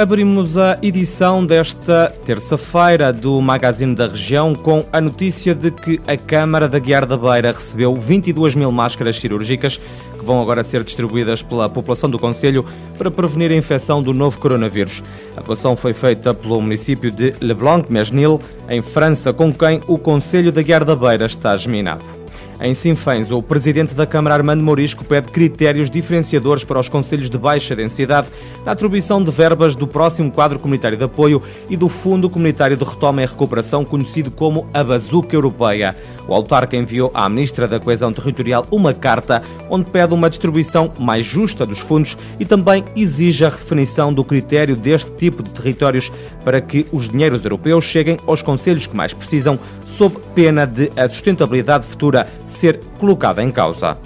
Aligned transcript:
Abrimos 0.00 0.56
a 0.56 0.78
edição 0.80 1.44
desta 1.44 2.10
terça-feira 2.24 3.12
do 3.12 3.38
Magazine 3.38 3.94
da 3.94 4.06
Região 4.06 4.54
com 4.54 4.82
a 4.90 4.98
notícia 4.98 5.54
de 5.54 5.70
que 5.70 6.00
a 6.06 6.16
Câmara 6.16 6.66
da 6.66 6.78
Guiar 6.78 7.04
da 7.04 7.18
Beira 7.18 7.52
recebeu 7.52 7.94
22 7.94 8.54
mil 8.54 8.72
máscaras 8.72 9.20
cirúrgicas 9.20 9.78
que 10.18 10.24
vão 10.24 10.40
agora 10.40 10.64
ser 10.64 10.84
distribuídas 10.84 11.42
pela 11.42 11.68
população 11.68 12.08
do 12.08 12.18
Conselho 12.18 12.64
para 12.96 13.10
prevenir 13.10 13.52
a 13.52 13.56
infecção 13.56 14.02
do 14.02 14.14
novo 14.14 14.38
coronavírus. 14.38 15.02
A 15.36 15.42
doação 15.42 15.76
foi 15.76 15.92
feita 15.92 16.32
pelo 16.32 16.62
município 16.62 17.10
de 17.10 17.34
Leblanc-Mesnil, 17.38 18.40
em 18.70 18.80
França, 18.80 19.34
com 19.34 19.52
quem 19.52 19.82
o 19.86 19.98
Conselho 19.98 20.50
da 20.50 20.62
Guiar 20.62 20.82
da 20.82 20.96
Beira 20.96 21.26
está 21.26 21.54
geminado. 21.58 22.19
Em 22.62 22.74
Sinfãs, 22.74 23.30
o 23.30 23.40
presidente 23.40 23.94
da 23.94 24.04
Câmara 24.04 24.34
Armando 24.34 24.62
Morisco 24.62 25.02
pede 25.02 25.30
critérios 25.30 25.88
diferenciadores 25.88 26.62
para 26.62 26.78
os 26.78 26.90
conselhos 26.90 27.30
de 27.30 27.38
baixa 27.38 27.74
densidade 27.74 28.28
na 28.66 28.72
atribuição 28.72 29.24
de 29.24 29.30
verbas 29.30 29.74
do 29.74 29.86
próximo 29.86 30.30
quadro 30.30 30.58
comunitário 30.58 30.98
de 30.98 31.04
apoio 31.04 31.42
e 31.70 31.76
do 31.76 31.88
Fundo 31.88 32.28
Comunitário 32.28 32.76
de 32.76 32.84
Retoma 32.84 33.22
e 33.22 33.26
Recuperação, 33.26 33.82
conhecido 33.82 34.30
como 34.30 34.66
a 34.74 34.84
Bazuca 34.84 35.34
Europeia. 35.34 35.96
O 36.30 36.34
autarca 36.34 36.76
enviou 36.76 37.10
à 37.12 37.28
Ministra 37.28 37.66
da 37.66 37.80
Coesão 37.80 38.12
Territorial 38.12 38.64
uma 38.70 38.94
carta 38.94 39.42
onde 39.68 39.90
pede 39.90 40.14
uma 40.14 40.30
distribuição 40.30 40.92
mais 40.96 41.26
justa 41.26 41.66
dos 41.66 41.80
fundos 41.80 42.16
e 42.38 42.44
também 42.44 42.84
exige 42.94 43.44
a 43.44 43.48
redefinição 43.48 44.12
do 44.14 44.22
critério 44.22 44.76
deste 44.76 45.10
tipo 45.10 45.42
de 45.42 45.50
territórios 45.50 46.12
para 46.44 46.60
que 46.60 46.86
os 46.92 47.08
dinheiros 47.08 47.44
europeus 47.44 47.84
cheguem 47.84 48.16
aos 48.28 48.42
conselhos 48.42 48.86
que 48.86 48.96
mais 48.96 49.12
precisam, 49.12 49.58
sob 49.84 50.18
pena 50.32 50.64
de 50.68 50.92
a 50.96 51.08
sustentabilidade 51.08 51.84
futura 51.84 52.28
ser 52.46 52.78
colocada 52.96 53.42
em 53.42 53.50
causa. 53.50 53.98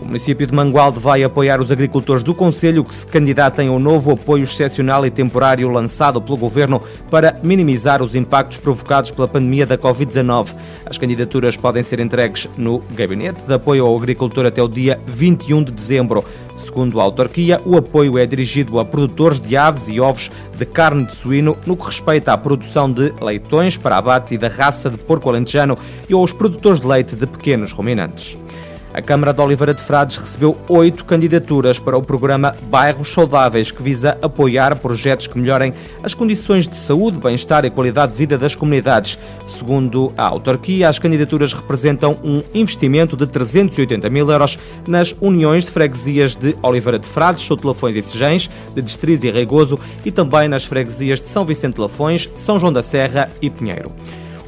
O 0.00 0.06
município 0.06 0.46
de 0.46 0.54
Mangualde 0.54 0.98
vai 0.98 1.22
apoiar 1.22 1.60
os 1.60 1.70
agricultores 1.70 2.22
do 2.22 2.34
Conselho 2.34 2.82
que 2.82 2.94
se 2.94 3.06
candidatem 3.06 3.68
ao 3.68 3.78
novo 3.78 4.12
apoio 4.12 4.44
excepcional 4.44 5.04
e 5.04 5.10
temporário 5.10 5.68
lançado 5.68 6.22
pelo 6.22 6.38
Governo 6.38 6.82
para 7.10 7.38
minimizar 7.42 8.02
os 8.02 8.14
impactos 8.14 8.56
provocados 8.56 9.10
pela 9.10 9.28
pandemia 9.28 9.66
da 9.66 9.76
Covid-19. 9.76 10.54
As 10.86 10.96
candidaturas 10.96 11.54
podem 11.54 11.82
ser 11.82 12.00
entregues 12.00 12.48
no 12.56 12.78
Gabinete 12.92 13.42
de 13.46 13.52
Apoio 13.52 13.84
ao 13.84 13.96
Agricultor 13.96 14.46
até 14.46 14.62
o 14.62 14.68
dia 14.68 14.98
21 15.06 15.64
de 15.64 15.72
dezembro. 15.72 16.24
Segundo 16.58 16.98
a 16.98 17.02
autarquia, 17.02 17.60
o 17.66 17.76
apoio 17.76 18.16
é 18.16 18.24
dirigido 18.24 18.78
a 18.80 18.84
produtores 18.86 19.38
de 19.38 19.54
aves 19.54 19.88
e 19.88 20.00
ovos 20.00 20.30
de 20.56 20.64
carne 20.64 21.04
de 21.04 21.14
suíno 21.14 21.56
no 21.66 21.76
que 21.76 21.84
respeita 21.84 22.32
à 22.32 22.38
produção 22.38 22.90
de 22.90 23.12
leitões 23.20 23.76
para 23.76 23.98
abate 23.98 24.34
e 24.34 24.38
da 24.38 24.48
raça 24.48 24.88
de 24.88 24.96
porco 24.96 25.28
alentejano 25.28 25.76
e 26.08 26.14
aos 26.14 26.32
produtores 26.32 26.80
de 26.80 26.86
leite 26.86 27.14
de 27.14 27.26
pequenos 27.26 27.72
ruminantes. 27.72 28.38
A 28.92 29.00
Câmara 29.00 29.32
de 29.32 29.40
Oliveira 29.40 29.72
de 29.72 29.82
Frades 29.84 30.16
recebeu 30.16 30.56
oito 30.68 31.04
candidaturas 31.04 31.78
para 31.78 31.96
o 31.96 32.02
programa 32.02 32.56
Bairros 32.64 33.12
Saudáveis, 33.12 33.70
que 33.70 33.80
visa 33.80 34.18
apoiar 34.20 34.74
projetos 34.74 35.28
que 35.28 35.38
melhorem 35.38 35.72
as 36.02 36.12
condições 36.12 36.66
de 36.66 36.74
saúde, 36.74 37.16
bem-estar 37.16 37.64
e 37.64 37.70
qualidade 37.70 38.12
de 38.12 38.18
vida 38.18 38.36
das 38.36 38.56
comunidades. 38.56 39.16
Segundo 39.48 40.12
a 40.18 40.26
autarquia, 40.26 40.88
as 40.88 40.98
candidaturas 40.98 41.52
representam 41.52 42.18
um 42.24 42.42
investimento 42.52 43.16
de 43.16 43.28
380 43.28 44.10
mil 44.10 44.28
euros 44.28 44.58
nas 44.88 45.14
uniões 45.20 45.64
de 45.64 45.70
freguesias 45.70 46.34
de 46.34 46.56
Oliveira 46.60 46.98
de 46.98 47.06
Frades, 47.06 47.44
Sotelafões 47.44 47.94
e 47.94 48.02
Sejães, 48.02 48.50
de 48.74 48.82
Destriz 48.82 49.22
e 49.22 49.30
Reigoso 49.30 49.78
e 50.04 50.10
também 50.10 50.48
nas 50.48 50.64
freguesias 50.64 51.20
de 51.20 51.28
São 51.28 51.44
Vicente 51.44 51.74
de 51.74 51.80
Lafões, 51.80 52.28
São 52.36 52.58
João 52.58 52.72
da 52.72 52.82
Serra 52.82 53.30
e 53.40 53.48
Pinheiro 53.48 53.92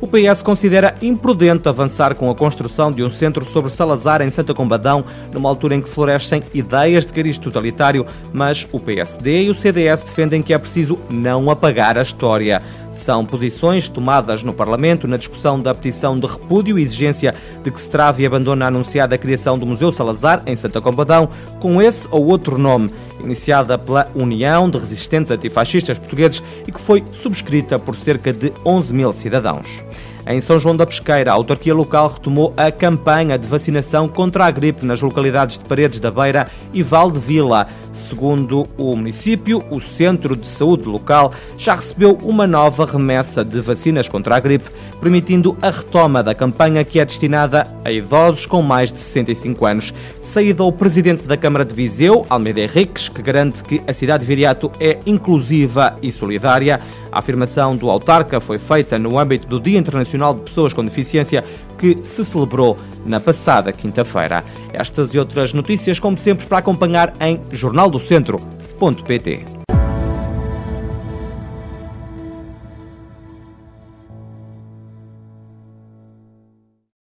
o 0.02 0.08
PS 0.08 0.42
considera 0.42 0.96
imprudente 1.00 1.68
avançar 1.68 2.16
com 2.16 2.28
a 2.28 2.34
construção 2.34 2.90
de 2.90 3.04
um 3.04 3.08
centro 3.08 3.44
sobre 3.44 3.70
Salazar 3.70 4.20
em 4.20 4.32
Santa 4.32 4.52
Combadão, 4.52 5.04
numa 5.32 5.48
altura 5.48 5.76
em 5.76 5.80
que 5.80 5.88
florescem 5.88 6.42
ideias 6.52 7.06
de 7.06 7.12
cariz 7.12 7.38
totalitário, 7.38 8.04
mas 8.32 8.66
o 8.72 8.80
PSD 8.80 9.44
e 9.44 9.50
o 9.50 9.54
CDS 9.54 10.02
defendem 10.02 10.42
que 10.42 10.52
é 10.52 10.58
preciso 10.58 10.98
não 11.08 11.48
apagar 11.48 11.96
a 11.96 12.02
história. 12.02 12.60
São 12.92 13.24
posições 13.24 13.88
tomadas 13.88 14.42
no 14.42 14.52
Parlamento 14.52 15.06
na 15.06 15.16
discussão 15.16 15.60
da 15.60 15.72
petição 15.72 16.18
de 16.18 16.26
repúdio 16.26 16.76
e 16.76 16.82
exigência 16.82 17.32
de 17.62 17.70
que 17.70 18.22
e 18.22 18.26
abandone 18.26 18.62
a 18.62 18.66
anunciada 18.66 19.18
criação 19.18 19.58
do 19.58 19.66
Museu 19.66 19.92
Salazar, 19.92 20.42
em 20.46 20.56
Santa 20.56 20.80
Combadão, 20.80 21.28
com 21.60 21.80
esse 21.80 22.06
ou 22.10 22.26
outro 22.26 22.58
nome, 22.58 22.90
iniciada 23.20 23.78
pela 23.78 24.08
União 24.14 24.68
de 24.68 24.78
Resistentes 24.78 25.30
Antifascistas 25.30 25.98
Portugueses 25.98 26.42
e 26.66 26.72
que 26.72 26.80
foi 26.80 27.04
subscrita 27.12 27.78
por 27.78 27.94
cerca 27.94 28.32
de 28.32 28.52
11 28.64 28.94
mil 28.94 29.12
cidadãos. 29.12 29.82
Em 30.24 30.40
São 30.40 30.56
João 30.56 30.76
da 30.76 30.86
Pesqueira, 30.86 31.32
a 31.32 31.34
autarquia 31.34 31.74
local 31.74 32.08
retomou 32.08 32.54
a 32.56 32.70
campanha 32.70 33.36
de 33.36 33.48
vacinação 33.48 34.06
contra 34.06 34.44
a 34.44 34.50
gripe 34.52 34.86
nas 34.86 35.02
localidades 35.02 35.58
de 35.58 35.64
Paredes 35.64 35.98
da 35.98 36.12
Beira 36.12 36.46
e 36.72 36.80
Val 36.80 37.10
de 37.10 37.18
Vila. 37.18 37.66
Segundo 37.92 38.66
o 38.78 38.94
município, 38.94 39.64
o 39.68 39.80
Centro 39.80 40.36
de 40.36 40.46
Saúde 40.46 40.88
local 40.88 41.32
já 41.58 41.74
recebeu 41.74 42.16
uma 42.22 42.46
nova 42.46 42.86
remessa 42.86 43.44
de 43.44 43.60
vacinas 43.60 44.08
contra 44.08 44.36
a 44.36 44.40
gripe, 44.40 44.70
permitindo 45.00 45.58
a 45.60 45.70
retoma 45.70 46.22
da 46.22 46.36
campanha 46.36 46.84
que 46.84 47.00
é 47.00 47.04
destinada 47.04 47.66
a 47.84 47.90
idosos 47.90 48.46
com 48.46 48.62
mais 48.62 48.92
de 48.92 48.98
65 48.98 49.66
anos. 49.66 49.92
Saída 50.22 50.62
o 50.62 50.70
presidente 50.70 51.24
da 51.24 51.36
Câmara 51.36 51.64
de 51.64 51.74
Viseu, 51.74 52.24
Almeida 52.30 52.60
Henriques, 52.60 53.08
que 53.08 53.20
garante 53.22 53.64
que 53.64 53.82
a 53.88 53.92
cidade 53.92 54.20
de 54.22 54.28
Viriato 54.28 54.70
é 54.78 55.00
inclusiva 55.04 55.96
e 56.00 56.12
solidária. 56.12 56.80
A 57.12 57.18
afirmação 57.18 57.76
do 57.76 57.90
autarca 57.90 58.40
foi 58.40 58.58
feita 58.58 58.98
no 58.98 59.18
âmbito 59.18 59.46
do 59.46 59.60
Dia 59.60 59.78
Internacional 59.78 60.34
de 60.34 60.40
Pessoas 60.40 60.72
com 60.72 60.82
Deficiência, 60.82 61.44
que 61.78 61.98
se 62.04 62.24
celebrou 62.24 62.78
na 63.04 63.20
passada 63.20 63.70
quinta-feira. 63.70 64.42
Estas 64.72 65.12
e 65.12 65.18
outras 65.18 65.52
notícias, 65.52 66.00
como 66.00 66.16
sempre, 66.16 66.46
para 66.46 66.56
acompanhar 66.58 67.12
em 67.20 67.38
jornaldocentro.pt. 67.52 69.61